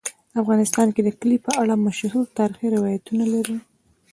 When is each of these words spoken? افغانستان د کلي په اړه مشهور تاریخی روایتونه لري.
افغانستان 0.41 0.85
د 1.05 1.09
کلي 1.21 1.37
په 1.45 1.51
اړه 1.61 1.73
مشهور 1.87 2.25
تاریخی 2.37 2.67
روایتونه 2.75 3.25
لري. 3.33 3.57